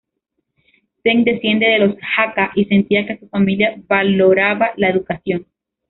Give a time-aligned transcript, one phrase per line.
[1.03, 5.45] Zheng desciende de los Hakka y sentía que su familia valoraba la educación.